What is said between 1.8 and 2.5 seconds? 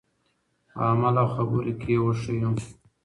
کې یې وښیو.